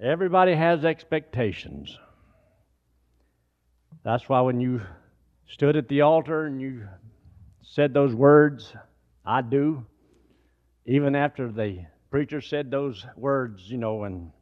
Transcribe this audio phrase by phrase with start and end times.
[0.00, 1.98] Everybody has expectations.
[4.04, 4.82] That's why when you
[5.46, 6.86] stood at the altar and you
[7.62, 8.74] said those words,
[9.24, 9.86] I do,
[10.84, 14.32] even after the preacher said those words, you know, and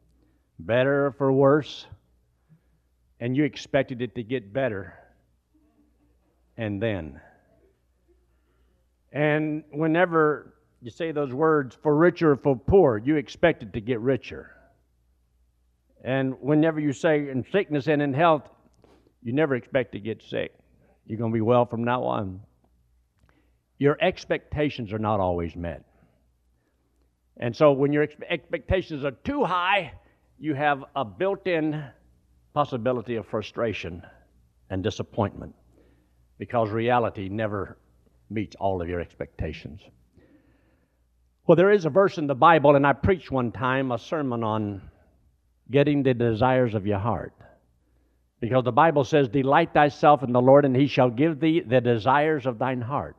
[0.59, 1.87] better for worse,
[3.21, 4.95] and you expected it to get better,
[6.57, 7.21] and then.
[9.13, 13.81] And whenever you say those words, for richer or for poor, you expect it to
[13.81, 14.54] get richer.
[16.05, 18.43] And whenever you say in sickness and in health,
[19.23, 20.53] you never expect to get sick.
[21.07, 22.41] You're going to be well from now on.
[23.79, 25.83] Your expectations are not always met.
[27.39, 29.95] And so when your expectations are too high,
[30.39, 31.83] you have a built in
[32.53, 34.03] possibility of frustration
[34.69, 35.55] and disappointment
[36.39, 37.79] because reality never
[38.29, 39.81] meets all of your expectations.
[41.47, 44.45] Well, there is a verse in the Bible, and I preached one time a sermon
[44.45, 44.83] on
[45.71, 47.33] getting the desires of your heart.
[48.41, 51.81] Because the Bible says, Delight thyself in the Lord, and he shall give thee the
[51.81, 53.17] desires of thine heart.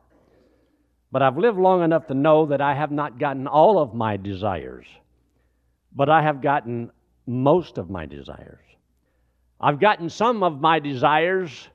[1.10, 4.16] But I've lived long enough to know that I have not gotten all of my
[4.16, 4.86] desires,
[5.92, 6.90] but I have gotten
[7.26, 8.60] most of my desires.
[9.60, 11.68] I've gotten some of my desires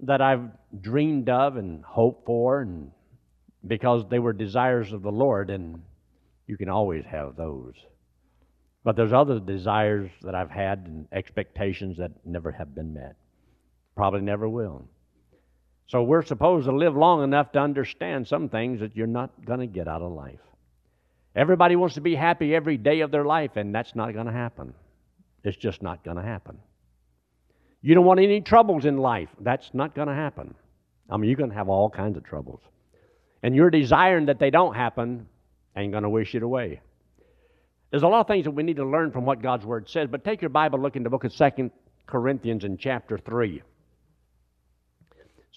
[0.00, 0.48] that I've
[0.80, 2.90] dreamed of and hoped for, and
[3.66, 5.82] because they were desires of the Lord, and
[6.46, 7.74] you can always have those.
[8.84, 13.16] But there's other desires that I've had and expectations that never have been met.
[13.96, 14.84] Probably never will.
[15.86, 19.60] So we're supposed to live long enough to understand some things that you're not going
[19.60, 20.40] to get out of life.
[21.34, 24.32] Everybody wants to be happy every day of their life, and that's not going to
[24.32, 24.74] happen.
[25.42, 26.58] It's just not going to happen.
[27.82, 29.28] You don't want any troubles in life.
[29.40, 30.54] That's not going to happen.
[31.10, 32.60] I mean, you're going to have all kinds of troubles.
[33.42, 35.26] And you're desiring that they don't happen,
[35.76, 36.80] you're going to wish it away.
[37.94, 40.08] There's a lot of things that we need to learn from what God's Word says,
[40.10, 41.70] but take your Bible, look in the book of Second
[42.08, 43.62] Corinthians in chapter 3.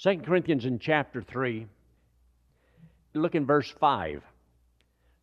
[0.03, 1.65] 2 Corinthians in chapter 3,
[3.15, 4.21] look in verse 5.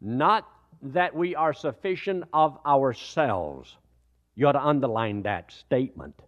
[0.01, 0.49] Not
[0.83, 3.77] that we are sufficient of ourselves.
[4.35, 6.21] You ought to underline that statement.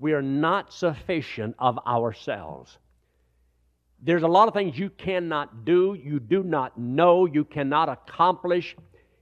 [0.00, 2.76] We are not sufficient of ourselves.
[4.02, 8.74] There's a lot of things you cannot do, you do not know, you cannot accomplish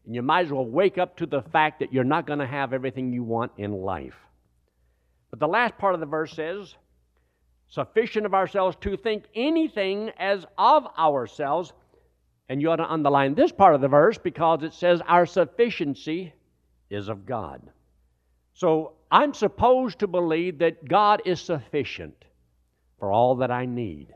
[0.06, 2.46] and you might as well wake up to the fact that you're not going to
[2.46, 4.16] have everything you want in life.
[5.30, 6.74] But the last part of the verse says,
[7.68, 11.72] sufficient of ourselves to think anything as of ourselves.
[12.48, 16.34] And you ought to underline this part of the verse because it says, Our sufficiency
[16.90, 17.62] is of God.
[18.52, 22.24] So I'm supposed to believe that God is sufficient
[22.98, 24.08] for all that I need.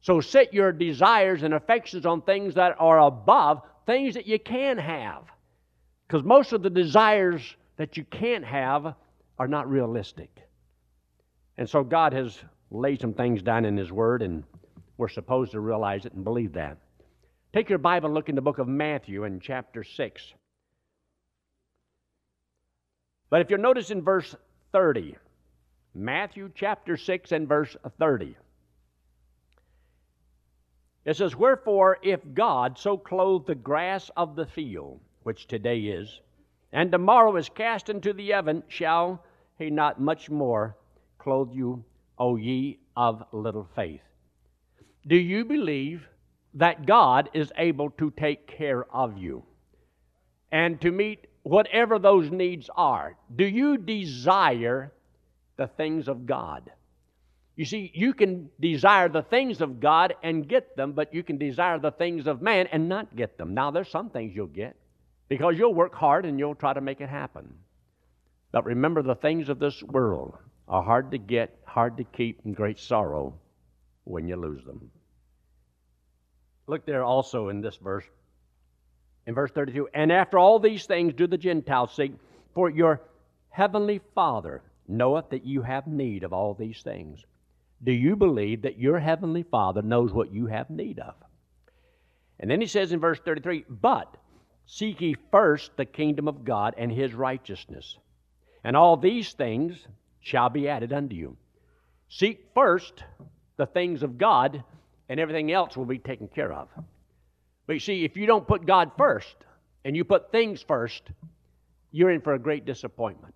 [0.00, 4.78] So set your desires and affections on things that are above things that you can
[4.78, 5.24] have.
[6.06, 8.94] Because most of the desires that you can't have
[9.38, 10.30] are not realistic.
[11.56, 12.38] And so God has
[12.70, 14.44] laid some things down in His Word, and
[14.96, 16.78] we're supposed to realize it and believe that.
[17.52, 20.34] Take your Bible and look in the book of Matthew in chapter 6.
[23.30, 24.34] But if you'll notice in verse
[24.72, 25.16] 30,
[25.94, 28.36] Matthew chapter 6 and verse 30,
[31.04, 36.20] it says, Wherefore, if God so clothe the grass of the field, which today is,
[36.72, 39.22] and tomorrow is cast into the oven, shall
[39.58, 40.76] he not much more
[41.18, 41.84] clothe you,
[42.18, 44.02] O ye of little faith?
[45.06, 46.08] Do you believe
[46.54, 49.44] that God is able to take care of you
[50.50, 53.16] and to meet whatever those needs are?
[53.36, 54.92] Do you desire
[55.56, 56.70] the things of God?
[57.56, 61.38] You see, you can desire the things of God and get them, but you can
[61.38, 63.54] desire the things of man and not get them.
[63.54, 64.76] Now, there's some things you'll get
[65.28, 67.54] because you'll work hard and you'll try to make it happen.
[68.50, 72.56] But remember, the things of this world are hard to get, hard to keep, and
[72.56, 73.34] great sorrow
[74.04, 74.90] when you lose them.
[76.66, 78.04] Look there also in this verse,
[79.26, 82.12] in verse 32 And after all these things do the Gentiles seek,
[82.54, 83.00] for your
[83.50, 87.24] heavenly Father knoweth that you have need of all these things.
[87.82, 91.14] Do you believe that your heavenly Father knows what you have need of?
[92.40, 94.16] And then he says in verse 33 But
[94.66, 97.98] seek ye first the kingdom of God and his righteousness,
[98.62, 99.86] and all these things
[100.20, 101.36] shall be added unto you.
[102.08, 103.02] Seek first
[103.56, 104.64] the things of God,
[105.08, 106.68] and everything else will be taken care of.
[107.66, 109.36] But you see, if you don't put God first
[109.84, 111.02] and you put things first,
[111.92, 113.34] you're in for a great disappointment.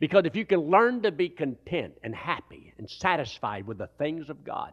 [0.00, 4.28] Because if you can learn to be content and happy and satisfied with the things
[4.28, 4.72] of God,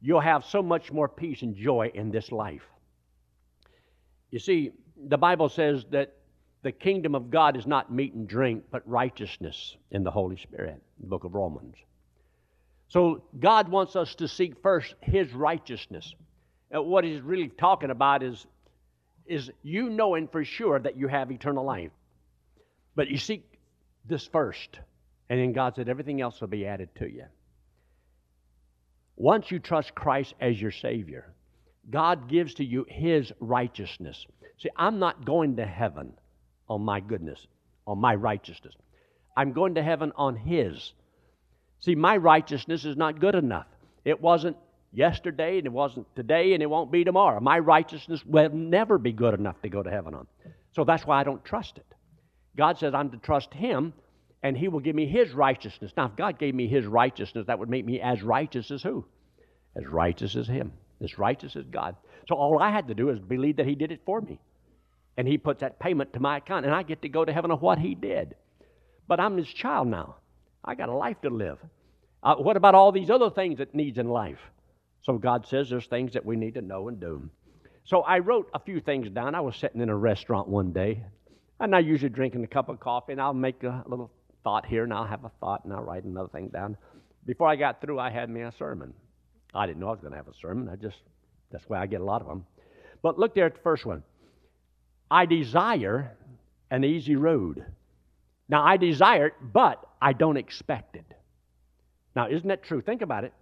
[0.00, 2.62] you'll have so much more peace and joy in this life.
[4.30, 4.72] You see,
[5.08, 6.14] the Bible says that
[6.62, 10.82] the kingdom of God is not meat and drink, but righteousness in the Holy Spirit,
[10.98, 11.76] the book of Romans.
[12.88, 16.14] So God wants us to seek first His righteousness.
[16.70, 18.46] And what He's really talking about is,
[19.26, 21.90] is you knowing for sure that you have eternal life.
[22.94, 23.53] But you seek
[24.04, 24.78] this first.
[25.28, 27.24] And then God said, everything else will be added to you.
[29.16, 31.32] Once you trust Christ as your Savior,
[31.90, 34.26] God gives to you His righteousness.
[34.58, 36.12] See, I'm not going to heaven
[36.68, 37.46] on my goodness,
[37.86, 38.74] on my righteousness.
[39.36, 40.92] I'm going to heaven on His.
[41.80, 43.66] See, my righteousness is not good enough.
[44.04, 44.56] It wasn't
[44.92, 47.40] yesterday, and it wasn't today, and it won't be tomorrow.
[47.40, 50.26] My righteousness will never be good enough to go to heaven on.
[50.72, 51.86] So that's why I don't trust it.
[52.56, 53.92] God says I'm to trust Him,
[54.42, 55.92] and He will give me His righteousness.
[55.96, 59.04] Now, if God gave me His righteousness, that would make me as righteous as who?
[59.76, 60.72] As righteous as Him,
[61.02, 61.96] as righteous as God.
[62.28, 64.40] So all I had to do is believe that He did it for me.
[65.16, 67.50] And He puts that payment to my account, and I get to go to heaven
[67.50, 68.34] on what He did.
[69.06, 70.16] But I'm His child now.
[70.64, 71.58] I got a life to live.
[72.22, 74.38] Uh, what about all these other things that needs in life?
[75.02, 77.28] So God says there's things that we need to know and do.
[77.84, 79.34] So I wrote a few things down.
[79.34, 81.04] I was sitting in a restaurant one day,
[81.60, 84.10] and I usually drinking a cup of coffee, and I'll make a little
[84.42, 86.76] thought here, and I'll have a thought, and I'll write another thing down.
[87.26, 88.92] Before I got through, I had me a sermon.
[89.54, 90.68] I didn't know I was going to have a sermon.
[90.68, 90.98] I just
[91.50, 92.44] that's why I get a lot of them.
[93.02, 94.02] But look there at the first one.
[95.10, 96.16] I desire
[96.70, 97.64] an easy road.
[98.48, 101.06] Now I desire it, but I don't expect it.
[102.16, 102.80] Now, isn't that true?
[102.80, 103.32] Think about it.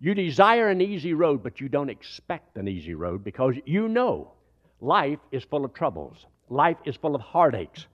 [0.00, 4.32] You desire an easy road, but you don't expect an easy road because you know
[4.80, 6.26] life is full of troubles.
[6.48, 7.86] Life is full of heartaches.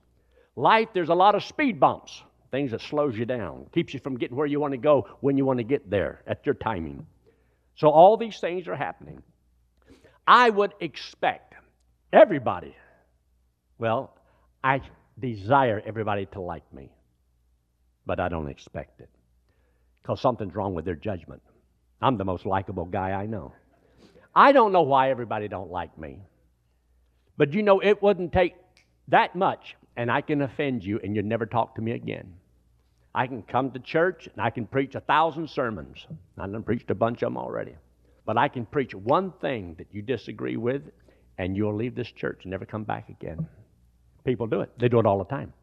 [0.56, 4.16] Life, there's a lot of speed bumps, things that slows you down, keeps you from
[4.18, 7.06] getting where you want to go when you want to get there at your timing.
[7.76, 9.22] So all these things are happening.
[10.26, 11.54] I would expect
[12.12, 12.76] everybody,
[13.78, 14.16] well,
[14.62, 14.82] I
[15.18, 16.90] desire everybody to like me,
[18.06, 19.08] but I don't expect it
[20.02, 21.42] because something's wrong with their judgment.
[22.02, 23.52] I'm the most likable guy I know.
[24.34, 26.20] I don't know why everybody don't like me.
[27.40, 28.54] But you know, it wouldn't take
[29.08, 32.34] that much, and I can offend you, and you'd never talk to me again.
[33.14, 36.06] I can come to church, and I can preach a thousand sermons.
[36.36, 37.76] I've preached a bunch of them already.
[38.26, 40.82] But I can preach one thing that you disagree with,
[41.38, 43.48] and you'll leave this church and never come back again.
[44.26, 44.78] People do it.
[44.78, 45.54] They do it all the time.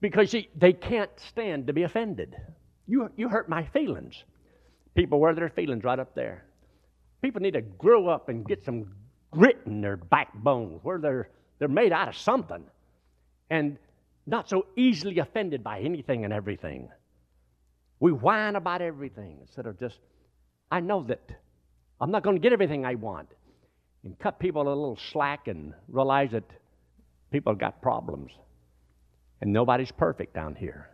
[0.00, 2.34] Because, see, they can't stand to be offended.
[2.88, 4.24] You, you hurt my feelings.
[4.96, 6.42] People wear their feelings right up there.
[7.22, 8.96] People need to grow up and get some
[9.30, 11.28] grit in their backbone where they're,
[11.58, 12.64] they're made out of something
[13.50, 13.78] and
[14.26, 16.88] not so easily offended by anything and everything.
[17.98, 19.98] We whine about everything instead of just,
[20.70, 21.20] I know that
[22.00, 23.28] I'm not going to get everything I want.
[24.02, 26.44] And cut people a little slack and realize that
[27.30, 28.32] people have got problems.
[29.42, 30.88] And nobody's perfect down here.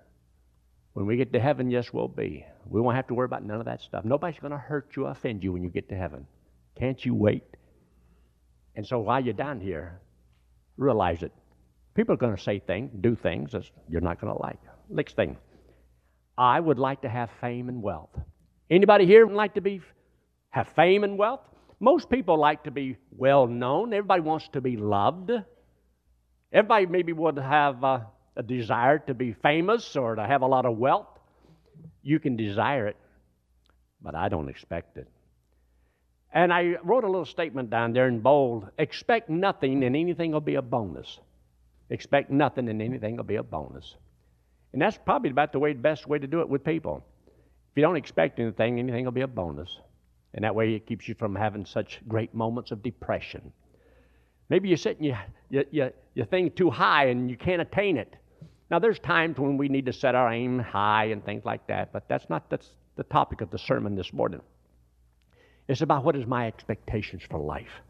[0.95, 2.45] When we get to heaven, yes, we'll be.
[2.69, 4.05] We won't have to worry about none of that stuff.
[4.05, 6.27] Nobody's going to hurt you or offend you when you get to heaven.
[6.75, 7.45] Can't you wait?
[8.77, 10.01] And so while you're down here,
[10.77, 11.33] realize it.
[11.95, 14.61] people are going to say things, do things that you're not going to like.
[14.89, 15.37] Next thing,
[16.39, 18.15] I would like to have fame and wealth.
[18.71, 19.81] Anybody here like to be
[20.51, 21.41] have fame and wealth?
[21.81, 23.93] Most people like to be well known.
[23.93, 25.31] Everybody wants to be loved.
[26.53, 27.83] Everybody maybe would have.
[27.83, 28.01] Uh,
[28.37, 31.09] a desire to be famous or to have a lot of wealth.
[32.03, 32.97] You can desire it,
[34.01, 35.09] but I don't expect it.
[36.37, 40.43] And I wrote a little statement down there in bold expect nothing and anything will
[40.43, 41.19] be a bonus.
[41.89, 43.95] Expect nothing and anything will be a bonus.
[44.75, 47.03] And that's probably about the way, best way to do it with people.
[47.71, 49.79] If you don't expect anything, anything will be a bonus.
[50.35, 53.51] And that way it keeps you from having such great moments of depression.
[54.51, 55.17] Maybe you're and you,
[55.49, 58.15] you, you, you think too high and you can't attain it.
[58.71, 61.95] Now, there's times when we need to set our aim high and things like that,
[61.95, 64.43] but that's not that's the topic of the sermon this morning.
[65.69, 67.83] It's about what is my expectations for life,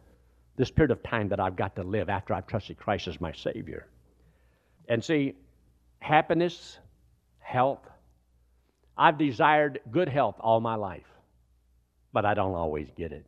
[0.56, 3.32] this period of time that I've got to live after I've trusted Christ as my
[3.32, 3.86] Savior.
[4.88, 5.34] And see,
[5.98, 6.78] happiness,
[7.38, 7.80] health,
[8.96, 11.06] I've desired good health all my life,
[12.12, 13.26] but I don't always get it.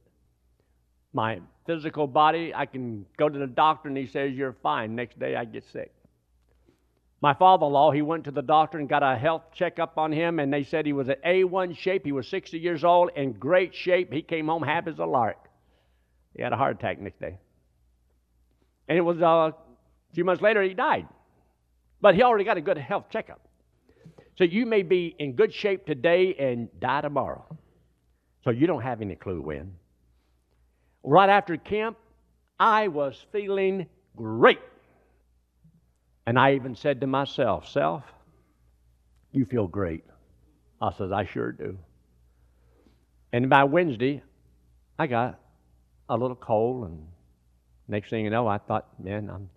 [1.13, 4.95] My physical body, I can go to the doctor and he says, You're fine.
[4.95, 5.93] Next day I get sick.
[7.21, 10.13] My father in law, he went to the doctor and got a health checkup on
[10.13, 12.05] him, and they said he was in A1 shape.
[12.05, 14.13] He was 60 years old, in great shape.
[14.13, 15.37] He came home happy as a lark.
[16.37, 17.37] He had a heart attack next day.
[18.87, 19.55] And it was uh, a
[20.15, 21.09] few months later, he died.
[22.01, 23.41] But he already got a good health checkup.
[24.37, 27.45] So you may be in good shape today and die tomorrow.
[28.45, 29.75] So you don't have any clue when.
[31.03, 31.97] Right after camp,
[32.61, 34.61] I was feeling great.
[36.29, 38.05] And I even said to myself, Self,
[39.33, 40.05] you feel great.
[40.79, 41.79] I said, I sure do.
[43.33, 44.23] And by Wednesday,
[44.99, 45.41] I got
[46.07, 47.07] a little cold, and
[47.89, 49.49] next thing you know, I thought, man, I'm,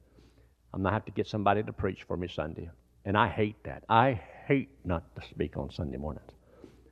[0.74, 2.70] I'm gonna have to get somebody to preach for me Sunday.
[3.04, 3.84] And I hate that.
[3.90, 6.32] I hate not to speak on Sunday mornings.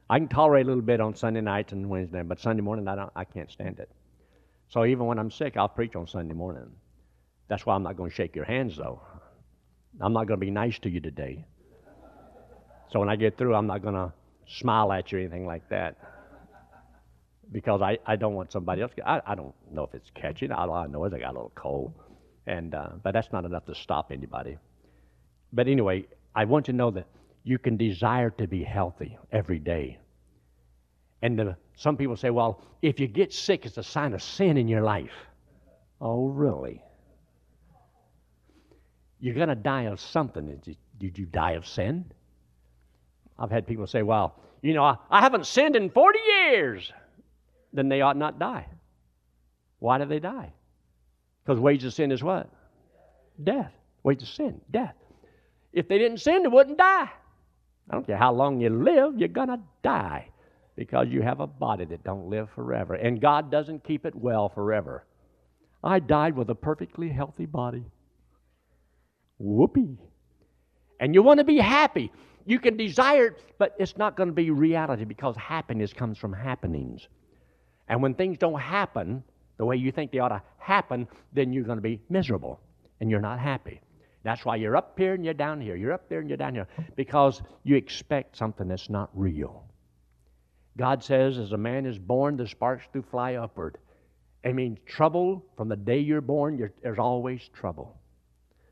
[0.10, 2.98] I can tolerate a little bit on Sunday nights and Wednesday, but Sunday morning I
[2.98, 3.14] don't.
[3.16, 3.90] I can't stand it.
[4.68, 6.70] So even when I'm sick, I'll preach on Sunday morning.
[7.48, 9.02] That's why I'm not going to shake your hands, though.
[10.02, 11.46] I'm not going to be nice to you today.
[12.92, 14.14] So when I get through, I'm not going to
[14.48, 15.98] smile at you or anything like that.
[17.52, 18.92] Because I, I don't want somebody else.
[19.06, 20.52] I, I don't know if it's catching.
[20.52, 21.94] All I know is I got a little cold.
[22.46, 24.58] And, uh, but that's not enough to stop anybody.
[25.52, 26.06] But anyway,
[26.36, 27.08] I want you to know that
[27.44, 30.00] you can desire to be healthy every day.
[31.22, 34.58] And the, some people say, well, if you get sick, it's a sign of sin
[34.58, 35.12] in your life.
[36.00, 36.82] Oh, really?
[39.20, 40.78] You're going to die of something.
[40.98, 42.06] Did you, die of sin?
[43.38, 46.92] I've had people say, well, you know, I, I haven't sinned in 40 years.
[47.74, 48.66] Then they ought not die.
[49.80, 50.52] Why do they die?
[51.44, 52.50] Because wages of sin is what?
[53.44, 53.72] Death.
[54.04, 54.96] Wages of sin, death.
[55.74, 57.10] If they didn't sin, they wouldn't die.
[57.90, 60.30] I don't care how long you live, you're going to die
[60.76, 62.94] because you have a body that don't live forever.
[62.94, 65.04] And God doesn't keep it well forever.
[65.84, 67.86] I died with a perfectly healthy body.
[69.40, 69.98] Whoopee.
[71.00, 72.12] And you want to be happy.
[72.46, 76.34] You can desire it, but it's not going to be reality because happiness comes from
[76.34, 77.08] happenings.
[77.88, 79.24] And when things don't happen
[79.58, 82.60] the way you think they ought to happen, then you're going to be miserable
[83.00, 83.82] and you're not happy.
[84.24, 85.76] That's why you're up here and you're down here.
[85.76, 89.64] You're up there and you're down here because you expect something that's not real.
[90.78, 93.78] God says, as a man is born, the sparks do fly upward.
[94.46, 97.98] I mean, trouble from the day you're born, you're, there's always trouble,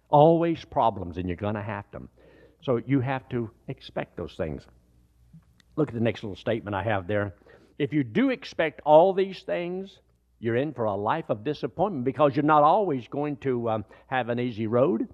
[0.10, 2.10] always problems, and you're going to have them.
[2.64, 4.64] So you have to expect those things.
[5.76, 7.36] Look at the next little statement I have there.
[7.78, 10.00] If you do expect all these things,
[10.40, 14.30] you're in for a life of disappointment because you're not always going to um, have
[14.30, 15.08] an easy road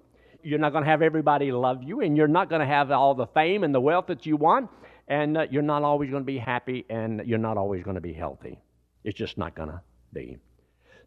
[0.44, 3.14] you're not going to have everybody love you, and you're not going to have all
[3.14, 4.70] the fame and the wealth that you want,
[5.08, 8.00] and uh, you're not always going to be happy, and you're not always going to
[8.00, 8.58] be healthy.
[9.02, 9.80] It's just not going to
[10.12, 10.36] be.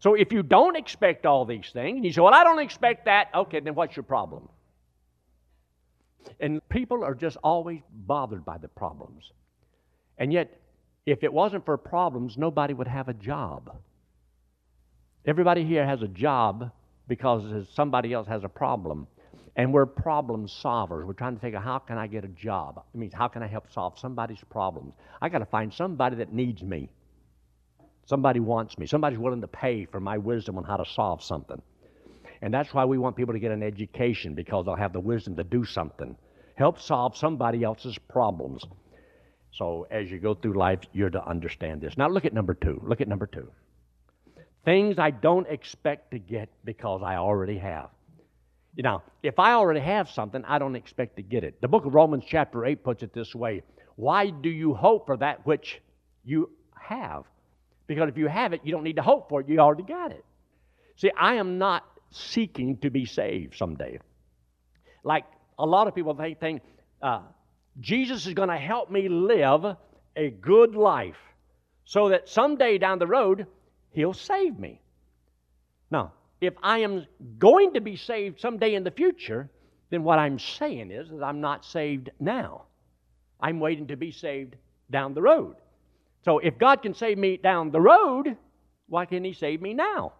[0.00, 3.06] So if you don't expect all these things, and you say, Well, I don't expect
[3.06, 4.48] that, okay, then what's your problem?
[6.40, 9.32] And people are just always bothered by the problems.
[10.18, 10.60] And yet,
[11.06, 13.76] if it wasn't for problems, nobody would have a job.
[15.24, 16.70] Everybody here has a job
[17.06, 19.06] because somebody else has a problem.
[19.56, 21.04] And we're problem solvers.
[21.04, 22.84] We're trying to figure how can I get a job?
[22.94, 24.94] It means how can I help solve somebody's problems?
[25.20, 26.88] I got to find somebody that needs me.
[28.08, 28.86] Somebody wants me.
[28.86, 31.60] Somebody's willing to pay for my wisdom on how to solve something.
[32.40, 35.36] And that's why we want people to get an education because they'll have the wisdom
[35.36, 36.16] to do something.
[36.54, 38.64] Help solve somebody else's problems.
[39.52, 41.98] So as you go through life, you're to understand this.
[41.98, 42.80] Now look at number two.
[42.82, 43.50] Look at number two.
[44.64, 47.90] Things I don't expect to get because I already have.
[48.74, 51.60] You know, if I already have something, I don't expect to get it.
[51.60, 53.64] The book of Romans, chapter 8, puts it this way
[53.96, 55.82] Why do you hope for that which
[56.24, 56.50] you
[56.80, 57.24] have?
[57.88, 59.48] Because if you have it, you don't need to hope for it.
[59.48, 60.24] You already got it.
[60.96, 63.98] See, I am not seeking to be saved someday.
[65.02, 65.24] Like
[65.58, 66.62] a lot of people think, think
[67.02, 67.22] uh,
[67.80, 69.76] Jesus is going to help me live
[70.16, 71.16] a good life
[71.84, 73.46] so that someday down the road,
[73.90, 74.80] he'll save me.
[75.90, 77.06] Now, if I am
[77.38, 79.48] going to be saved someday in the future,
[79.90, 82.64] then what I'm saying is that I'm not saved now.
[83.40, 84.56] I'm waiting to be saved
[84.90, 85.56] down the road.
[86.24, 88.36] So if God can save me down the road,
[88.88, 90.12] why can't He save me now?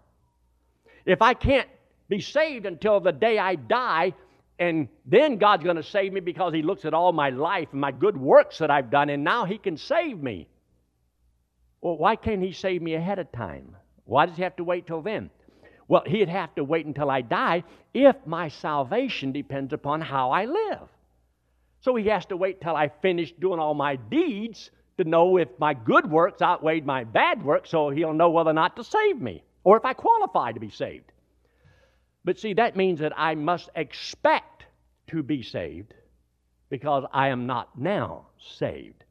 [1.04, 1.68] If I can't
[2.08, 4.14] be saved until the day I die,
[4.58, 7.80] and then God's going to save me because He looks at all my life and
[7.80, 10.48] my good works that I've done, and now He can save me.
[11.80, 13.76] Well, why can't He save me ahead of time?
[14.04, 15.30] Why does He have to wait till then?
[15.88, 17.64] Well, he'd have to wait until I die
[17.94, 20.88] if my salvation depends upon how I live.
[21.80, 25.48] So he has to wait till I finish doing all my deeds to know if
[25.58, 29.20] my good works outweighed my bad works, so he'll know whether or not to save
[29.20, 31.10] me or if I qualify to be saved.
[32.24, 34.64] But see, that means that I must expect
[35.08, 35.94] to be saved
[36.68, 38.26] because I am not now
[38.58, 39.04] saved.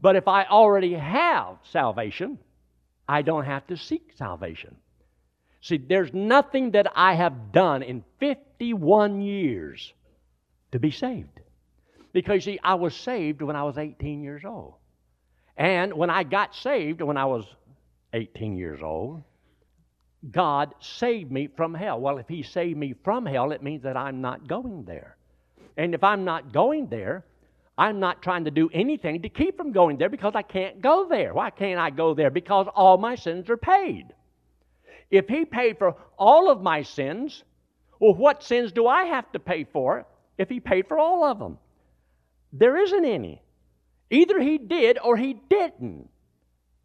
[0.00, 2.38] But if I already have salvation,
[3.08, 4.76] I don't have to seek salvation.
[5.60, 9.92] See, there's nothing that I have done in 51 years
[10.72, 11.40] to be saved.
[12.12, 14.74] Because, see, I was saved when I was 18 years old.
[15.56, 17.44] And when I got saved when I was
[18.12, 19.22] 18 years old,
[20.30, 22.00] God saved me from hell.
[22.00, 25.16] Well, if He saved me from hell, it means that I'm not going there.
[25.76, 27.24] And if I'm not going there,
[27.76, 31.08] I'm not trying to do anything to keep from going there because I can't go
[31.08, 31.34] there.
[31.34, 32.30] Why can't I go there?
[32.30, 34.06] Because all my sins are paid.
[35.10, 37.42] If He paid for all of my sins,
[37.98, 40.06] well, what sins do I have to pay for
[40.38, 41.58] if He paid for all of them?
[42.52, 43.41] There isn't any.
[44.12, 46.08] Either He did or He didn't.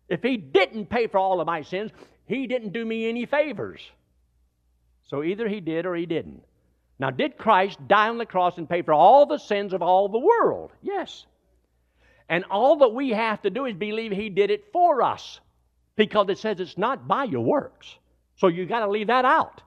[0.07, 1.91] If He didn't pay for all of my sins,
[2.25, 3.81] He didn't do me any favors.
[5.03, 6.43] So either He did or He didn't.
[7.00, 10.07] Now, did Christ die on the cross and pay for all the sins of all
[10.07, 10.72] the world?
[10.81, 11.25] Yes.
[12.29, 15.41] And all that we have to do is believe He did it for us
[15.98, 17.93] because it says it's not by your works.
[18.38, 19.62] So you got to leave that out.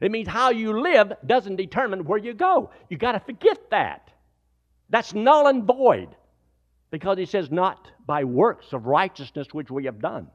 [0.00, 2.70] It means how you live doesn't determine where you go.
[2.90, 4.10] You got to forget that.
[4.90, 6.08] That's null and void
[6.90, 10.28] because He says, not by works of righteousness which we have done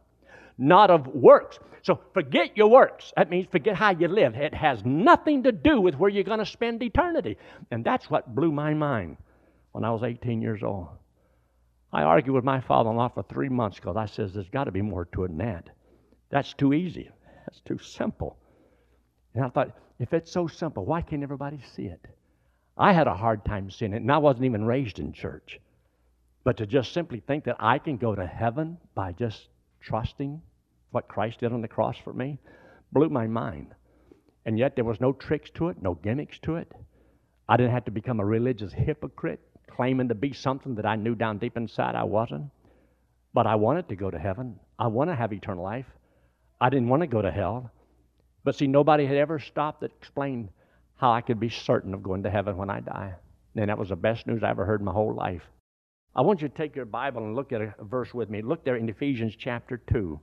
[0.61, 1.59] not of works.
[1.81, 3.11] So forget your works.
[3.17, 4.35] That means forget how you live.
[4.35, 7.37] It has nothing to do with where you're going to spend eternity.
[7.71, 9.17] And that's what blew my mind
[9.71, 10.89] when I was 18 years old.
[11.91, 14.65] I argued with my father in law for three months because I says there's got
[14.65, 15.69] to be more to it than that.
[16.29, 17.09] That's too easy.
[17.45, 18.37] That's too simple.
[19.33, 22.05] And I thought, if it's so simple, why can't everybody see it?
[22.77, 25.59] I had a hard time seeing it, and I wasn't even raised in church.
[26.43, 30.41] But to just simply think that I can go to heaven by just trusting
[30.91, 32.39] what Christ did on the cross for me
[32.91, 33.73] blew my mind.
[34.45, 36.71] And yet there was no tricks to it, no gimmicks to it.
[37.47, 41.15] I didn't have to become a religious hypocrite claiming to be something that I knew
[41.15, 42.49] down deep inside I wasn't.
[43.33, 44.59] But I wanted to go to heaven.
[44.77, 45.85] I want to have eternal life.
[46.59, 47.71] I didn't want to go to hell.
[48.43, 50.49] But see, nobody had ever stopped to explain
[50.95, 53.13] how I could be certain of going to heaven when I die.
[53.55, 55.43] And that was the best news I ever heard in my whole life.
[56.13, 58.41] I want you to take your Bible and look at a verse with me.
[58.41, 60.19] Look there in Ephesians chapter 2.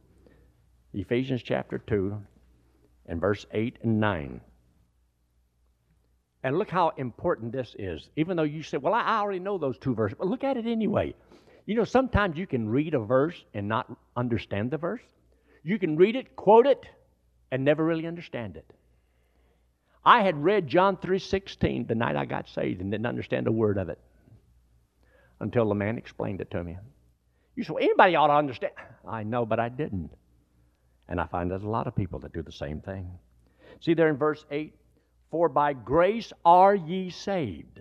[0.93, 2.15] Ephesians chapter 2
[3.07, 4.41] and verse 8 and 9.
[6.45, 8.11] And look how important this is.
[8.17, 10.67] Even though you say, well, I already know those two verses, but look at it
[10.67, 11.15] anyway.
[11.65, 15.03] You know, sometimes you can read a verse and not understand the verse.
[15.65, 16.85] You can read it, quote it,
[17.51, 18.71] and never really understand it.
[20.05, 23.79] I had read John 3:16 the night I got saved and didn't understand a word
[23.79, 23.99] of it
[25.41, 26.77] until the man explained it to me.
[27.57, 28.73] You say, well, anybody ought to understand.
[29.07, 30.11] I know, but I didn't.
[31.09, 33.11] And I find there's a lot of people that do the same thing.
[33.81, 34.75] See there in verse 8,
[35.31, 37.81] for by grace are ye saved.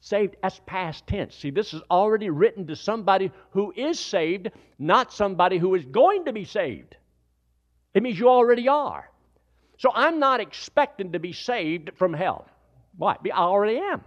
[0.00, 1.34] Saved as past tense.
[1.34, 6.24] See, this is already written to somebody who is saved, not somebody who is going
[6.24, 6.96] to be saved.
[7.92, 9.10] It means you already are.
[9.78, 12.46] So I'm not expecting to be saved from hell.
[12.96, 13.16] Why?
[13.24, 14.02] I already am.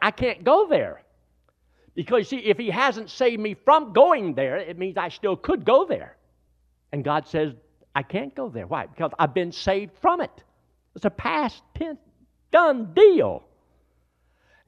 [0.00, 1.02] I can't go there.
[1.98, 5.64] Because, see, if He hasn't saved me from going there, it means I still could
[5.64, 6.16] go there.
[6.92, 7.52] And God says,
[7.92, 8.68] I can't go there.
[8.68, 8.86] Why?
[8.86, 10.30] Because I've been saved from it.
[10.94, 11.98] It's a past tense,
[12.52, 13.42] done deal.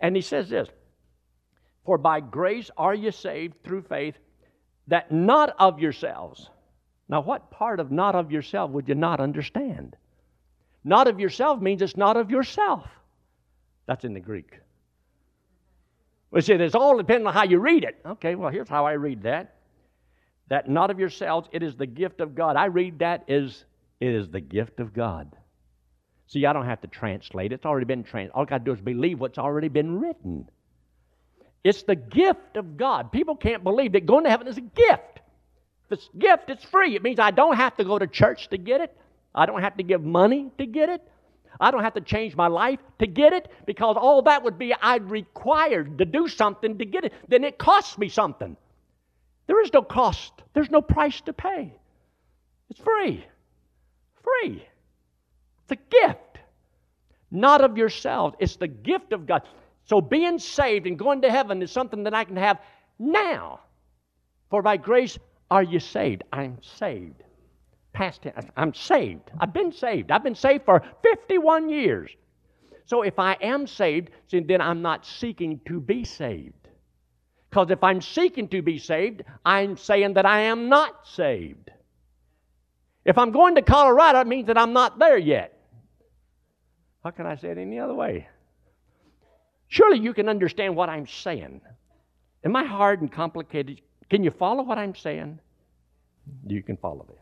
[0.00, 0.68] And He says this
[1.86, 4.16] For by grace are you saved through faith,
[4.88, 6.50] that not of yourselves.
[7.08, 9.94] Now, what part of not of yourself would you not understand?
[10.82, 12.88] Not of yourself means it's not of yourself.
[13.86, 14.58] That's in the Greek.
[16.30, 18.00] We said it's all depending on how you read it.
[18.04, 19.56] Okay, well, here's how I read that.
[20.48, 22.56] That not of yourselves, it is the gift of God.
[22.56, 23.64] I read that as
[24.00, 25.36] it is the gift of God.
[26.26, 27.52] See, I don't have to translate.
[27.52, 28.32] It's already been translated.
[28.34, 30.48] All I got to do is believe what's already been written.
[31.64, 33.12] It's the gift of God.
[33.12, 35.20] People can't believe that going to heaven is a gift.
[35.86, 36.94] If it's a gift, it's free.
[36.94, 38.96] It means I don't have to go to church to get it.
[39.34, 41.02] I don't have to give money to get it.
[41.58, 44.74] I don't have to change my life to get it because all that would be
[44.74, 47.12] I'd required to do something to get it.
[47.28, 48.56] Then it costs me something.
[49.46, 51.74] There is no cost, there's no price to pay.
[52.70, 53.24] It's free.
[54.22, 54.64] Free.
[55.62, 56.38] It's a gift,
[57.30, 58.36] not of yourselves.
[58.38, 59.42] It's the gift of God.
[59.86, 62.60] So being saved and going to heaven is something that I can have
[62.98, 63.60] now.
[64.50, 65.18] For by grace
[65.50, 66.22] are you saved.
[66.32, 67.22] I'm saved.
[67.92, 68.46] Past tense.
[68.56, 69.30] I'm saved.
[69.38, 70.10] I've been saved.
[70.10, 72.10] I've been saved for 51 years.
[72.86, 76.54] So if I am saved, then I'm not seeking to be saved.
[77.48, 81.70] Because if I'm seeking to be saved, I'm saying that I am not saved.
[83.04, 85.56] If I'm going to Colorado, it means that I'm not there yet.
[87.02, 88.28] How can I say it any other way?
[89.68, 91.60] Surely you can understand what I'm saying.
[92.44, 93.80] Am I hard and complicated?
[94.10, 95.38] Can you follow what I'm saying?
[96.46, 97.18] You can follow it.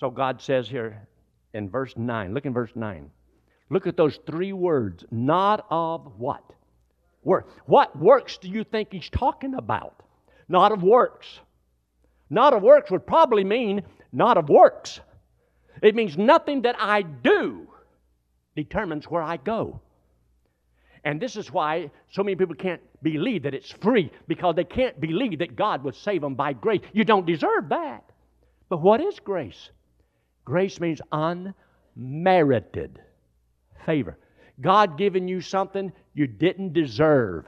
[0.00, 1.06] So God says here
[1.52, 3.10] in verse 9, look in verse 9.
[3.68, 6.42] Look at those three words, not of what?
[7.22, 7.50] Work.
[7.66, 10.02] What works do you think he's talking about?
[10.48, 11.40] Not of works.
[12.30, 15.00] Not of works would probably mean not of works.
[15.82, 17.68] It means nothing that I do
[18.56, 19.80] determines where I go.
[21.04, 24.98] And this is why so many people can't believe that it's free because they can't
[24.98, 26.80] believe that God would save them by grace.
[26.94, 28.04] You don't deserve that.
[28.70, 29.70] But what is grace?
[30.50, 33.00] Grace means unmerited
[33.86, 34.18] favor.
[34.60, 37.46] God giving you something you didn't deserve.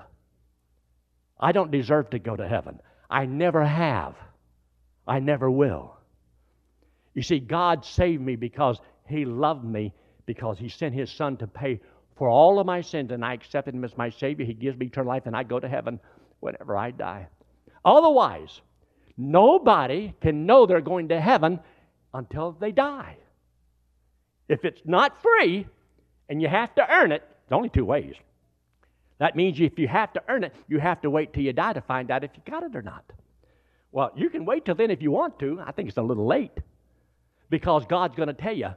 [1.40, 2.78] I don't deserve to go to heaven.
[3.10, 4.14] I never have.
[5.04, 5.96] I never will.
[7.12, 9.92] You see, God saved me because He loved me,
[10.24, 11.80] because He sent His Son to pay
[12.16, 14.46] for all of my sins, and I accepted Him as my Savior.
[14.46, 15.98] He gives me eternal life, and I go to heaven
[16.38, 17.26] whenever I die.
[17.84, 18.60] Otherwise,
[19.16, 21.58] nobody can know they're going to heaven
[22.14, 23.16] until they die.
[24.48, 25.66] If it's not free
[26.28, 28.14] and you have to earn it, there's only two ways.
[29.18, 31.72] That means if you have to earn it, you have to wait till you die
[31.72, 33.04] to find out if you got it or not.
[33.92, 35.60] Well, you can wait till then if you want to.
[35.64, 36.58] I think it's a little late
[37.50, 38.70] because God's going to tell you.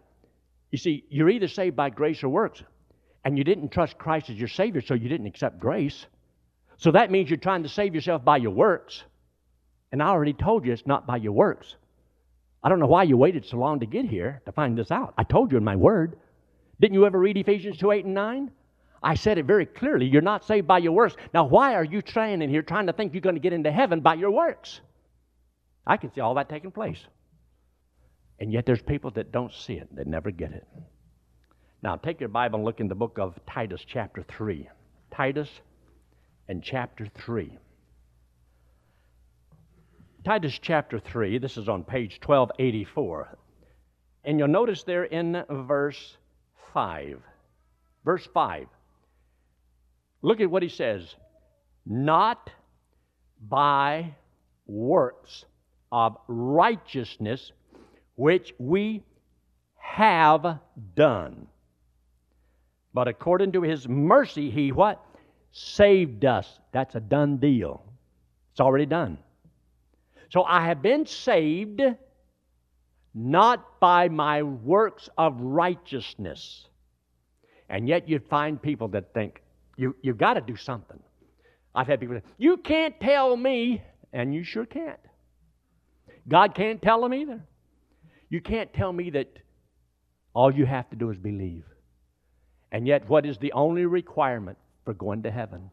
[0.71, 2.62] You see, you're either saved by grace or works,
[3.24, 6.06] and you didn't trust Christ as your Savior, so you didn't accept grace.
[6.78, 9.04] So that means you're trying to save yourself by your works.
[9.91, 11.76] And I already told you it's not by your works.
[12.65, 15.13] I don't know why you waited so long to get here to find this out.
[15.19, 16.17] I told you in my word.
[16.82, 18.51] Didn't you ever read Ephesians 2 8 and 9?
[19.04, 20.08] I said it very clearly.
[20.08, 21.15] You're not saved by your works.
[21.32, 23.71] Now, why are you trying in here trying to think you're going to get into
[23.71, 24.82] heaven by your works?
[25.86, 26.97] I can see all that taking place.
[28.39, 30.67] And yet there's people that don't see it, they never get it.
[31.84, 34.67] Now, take your Bible and look in the book of Titus, chapter 3.
[35.12, 35.49] Titus
[36.47, 37.60] and chapter 3.
[40.25, 43.38] Titus chapter 3, this is on page 1284.
[44.23, 46.17] And you'll notice there in verse
[46.73, 47.21] 5.
[48.03, 48.65] Verse 5.
[50.23, 51.13] Look at what he says.
[51.85, 52.49] Not
[53.39, 54.15] by
[54.65, 55.45] works
[55.91, 57.51] of righteousness
[58.15, 59.03] which we
[59.77, 60.57] have
[60.95, 61.45] done.
[62.95, 65.05] But according to his mercy, he what?
[65.51, 66.59] Saved us.
[66.71, 67.83] That's a done deal.
[68.53, 69.19] It's already done.
[70.29, 71.81] So I have been saved
[73.13, 76.67] not by my works of righteousness.
[77.69, 79.41] And yet you'd find people that think,
[79.77, 80.99] you, you've got to do something.
[81.73, 83.81] I've had people say, You can't tell me,
[84.13, 84.99] and you sure can't.
[86.27, 87.41] God can't tell them either.
[88.29, 89.27] You can't tell me that
[90.33, 91.63] all you have to do is believe.
[92.71, 95.69] And yet, what is the only requirement for going to heaven?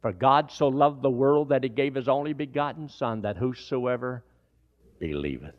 [0.00, 4.24] For God so loved the world that he gave his only begotten Son, that whosoever
[4.98, 5.56] believeth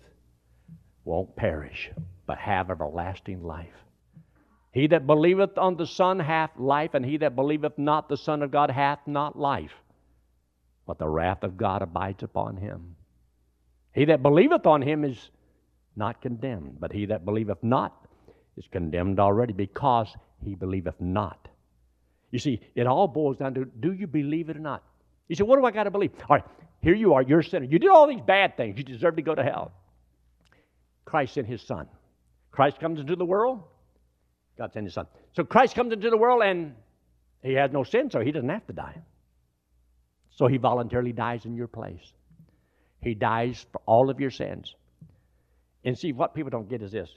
[1.06, 1.92] won't perish,
[2.26, 3.68] but have everlasting life.
[4.72, 8.42] He that believeth on the Son hath life, and he that believeth not the Son
[8.42, 9.74] of God hath not life,
[10.88, 12.96] but the wrath of God abides upon him.
[13.94, 15.30] He that believeth on him is
[15.96, 18.08] not condemned, but he that believeth not
[18.58, 21.48] is condemned already because he believeth not.
[22.32, 24.84] You see, it all boils down to do you believe it or not?
[25.28, 26.12] You say, what do I got to believe?
[26.30, 26.46] All right,
[26.82, 27.66] here you are, you're a sinner.
[27.66, 28.78] You did all these bad things.
[28.78, 29.72] You deserve to go to hell.
[31.06, 31.88] Christ sent his son.
[32.52, 33.62] Christ comes into the world.
[34.58, 35.08] God sent his son.
[35.34, 36.74] So Christ comes into the world and
[37.44, 39.02] he has no sin, so he doesn't have to die.
[40.32, 42.14] So he voluntarily dies in your place.
[43.02, 44.76] He dies for all of your sins.
[45.84, 47.10] And see, what people don't get is this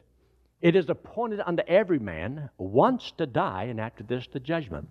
[0.62, 4.88] it is appointed unto every man once to die, and after this, the judgment.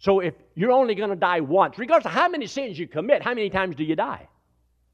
[0.00, 3.22] So if you're only going to die once, regardless of how many sins you commit,
[3.22, 4.28] how many times do you die?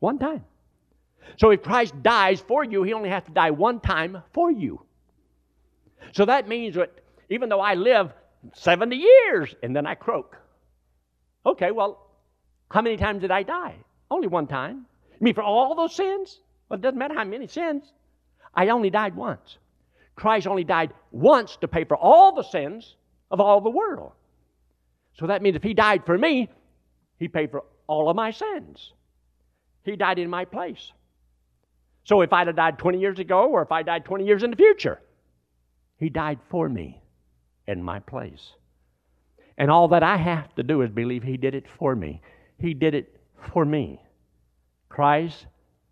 [0.01, 0.45] One time.
[1.39, 4.83] So if Christ dies for you, he only has to die one time for you.
[6.13, 6.91] So that means that
[7.31, 8.13] even though I live
[8.55, 10.37] 70 years and then I croak.
[11.45, 12.11] Okay, well,
[12.71, 13.77] how many times did I die?
[14.11, 14.87] Only one time.
[15.21, 16.41] You mean for all those sins?
[16.69, 17.93] Well, it doesn't matter how many sins.
[18.55, 19.59] I only died once.
[20.17, 22.97] Christ only died once to pay for all the sins
[23.31, 24.13] of all the world.
[25.19, 26.49] So that means if He died for me,
[27.19, 28.93] He paid for all of my sins.
[29.85, 30.93] He died in my place.
[32.05, 34.51] So if I'd have died 20 years ago or if I died 20 years in
[34.51, 35.01] the future,
[35.99, 37.01] He died for me
[37.67, 38.53] in my place.
[39.59, 42.21] And all that I have to do is believe He did it for me.
[42.59, 43.21] He did it
[43.53, 44.01] for me.
[44.89, 45.47] Christ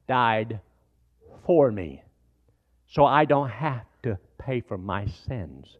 [0.06, 0.60] died
[1.46, 2.02] for me.
[2.88, 5.78] So I don't have to pay for my sins.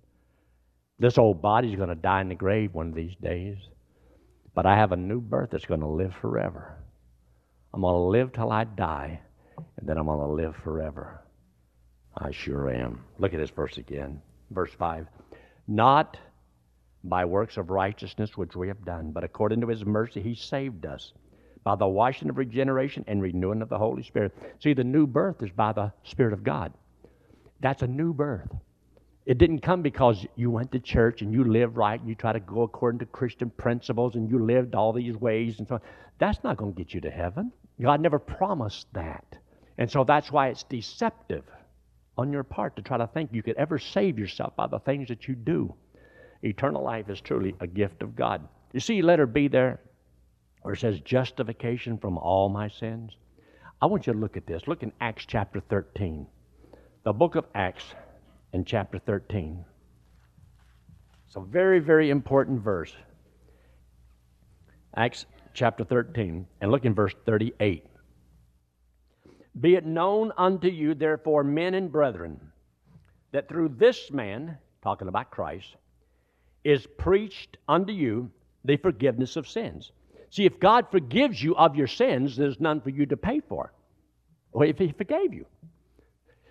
[1.05, 3.59] This old body's going to die in the grave one of these days.
[4.55, 6.79] But I have a new birth that's going to live forever.
[7.75, 9.21] I'm going to live till I die,
[9.77, 11.23] and then I'm going to live forever.
[12.17, 13.05] I sure am.
[13.19, 14.23] Look at this verse again.
[14.51, 15.07] Verse 5.
[15.69, 16.17] Not
[17.05, 20.87] by works of righteousness which we have done, but according to his mercy he saved
[20.87, 21.13] us
[21.65, 24.35] by the washing of regeneration and renewing of the Holy Spirit.
[24.59, 26.73] See, the new birth is by the Spirit of God.
[27.61, 28.49] That's a new birth.
[29.27, 32.33] It didn't come because you went to church and you lived right and you try
[32.33, 35.81] to go according to Christian principles and you lived all these ways and so on.
[36.19, 37.51] That's not going to get you to heaven.
[37.81, 39.25] God never promised that.
[39.79, 41.45] And so that's why it's deceptive
[42.19, 45.09] on your part to try to think you could ever save yourself by the things
[45.09, 45.75] that you do.
[46.43, 48.47] Eternal life is truly a gift of God.
[48.73, 49.81] You see, letter B there,
[50.63, 53.17] where it says justification from all my sins.
[53.81, 54.69] I want you to look at this.
[54.69, 56.27] Look in Acts chapter 13.
[57.05, 57.85] The book of Acts
[58.55, 59.65] in chapter 13.
[61.27, 62.95] It's a very, very important verse.
[64.97, 67.85] Acts chapter 13, and look in verse 38.
[69.61, 72.41] Be it known unto you, therefore, men and brethren,
[73.33, 75.75] that through this man, talking about Christ,
[76.63, 78.31] is preached unto you
[78.65, 79.91] the forgiveness of sins.
[80.31, 83.73] See, if God forgives you of your sins, there's none for you to pay for.
[84.53, 85.47] or if He forgave you.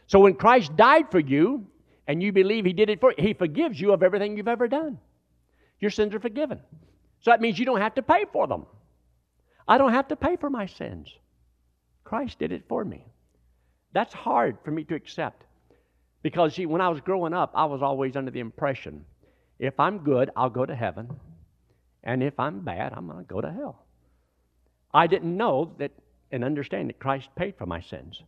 [0.08, 1.66] So when Christ died for you,
[2.08, 4.68] and you believe He did it for you, He forgives you of everything you've ever
[4.68, 5.00] done.
[5.80, 6.60] Your sins are forgiven.
[7.22, 8.66] So that means you don't have to pay for them.
[9.68, 11.10] I don't have to pay for my sins.
[12.04, 13.06] Christ did it for me.
[13.94, 15.44] That's hard for me to accept.
[16.22, 19.06] Because, see, when I was growing up, I was always under the impression
[19.60, 21.10] if I'm good, I'll go to heaven.
[22.04, 23.86] And if I'm bad, I'm going to go to hell.
[24.94, 25.92] I didn't know that
[26.32, 28.22] and understand that Christ paid for my sins.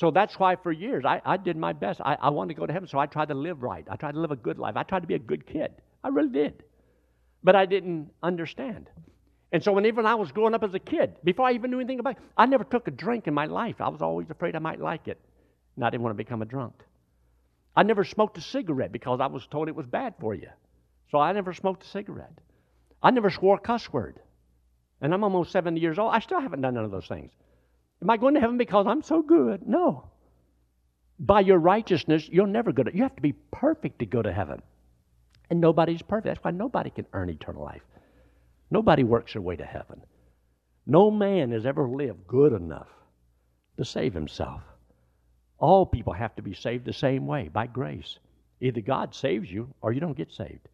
[0.00, 2.00] So that's why for years I, I did my best.
[2.02, 3.86] I, I wanted to go to heaven, so I tried to live right.
[3.90, 4.74] I tried to live a good life.
[4.74, 5.72] I tried to be a good kid.
[6.02, 6.64] I really did.
[7.44, 8.88] But I didn't understand.
[9.52, 11.80] And so when even I was growing up as a kid, before I even knew
[11.80, 13.78] anything about it, I never took a drink in my life.
[13.78, 15.20] I was always afraid I might like it.
[15.76, 16.82] And I didn't want to become a drunk.
[17.76, 20.48] I never smoked a cigarette because I was told it was bad for you.
[21.10, 22.38] So I never smoked a cigarette.
[23.02, 24.18] I never swore a cuss word.
[25.02, 26.14] And I'm almost 70 years old.
[26.14, 27.32] I still haven't done none of those things.
[28.02, 29.66] Am I going to heaven because I'm so good?
[29.66, 30.10] No.
[31.18, 34.32] By your righteousness, you'll never go to you have to be perfect to go to
[34.32, 34.62] heaven.
[35.50, 36.26] And nobody's perfect.
[36.26, 37.82] That's why nobody can earn eternal life.
[38.70, 40.00] Nobody works their way to heaven.
[40.86, 42.88] No man has ever lived good enough
[43.76, 44.62] to save himself.
[45.58, 48.18] All people have to be saved the same way, by grace.
[48.60, 50.68] Either God saves you or you don't get saved.